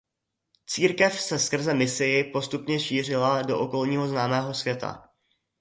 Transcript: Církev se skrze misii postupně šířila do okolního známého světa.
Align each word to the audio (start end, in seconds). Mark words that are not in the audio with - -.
Církev 0.67 1.19
se 1.21 1.39
skrze 1.39 1.73
misii 1.73 2.23
postupně 2.23 2.79
šířila 2.79 3.41
do 3.41 3.59
okolního 3.59 4.07
známého 4.07 4.53
světa. 4.53 5.09